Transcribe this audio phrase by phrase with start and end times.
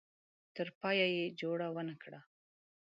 [0.55, 2.19] تر پایه یې جوړه ونه کړه.